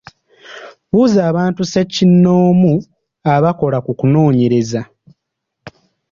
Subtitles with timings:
[0.91, 2.73] Buuza abantu ssekinnoomu
[3.33, 4.81] abakola ku kunoonyereza.